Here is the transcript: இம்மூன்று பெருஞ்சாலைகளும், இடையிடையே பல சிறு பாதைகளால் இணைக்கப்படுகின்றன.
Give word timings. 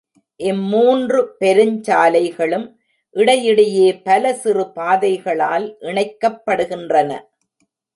இம்மூன்று 0.39 1.19
பெருஞ்சாலைகளும், 1.39 2.65
இடையிடையே 3.15 3.87
பல 4.03 4.33
சிறு 4.33 4.67
பாதைகளால் 4.75 5.67
இணைக்கப்படுகின்றன. 5.81 7.11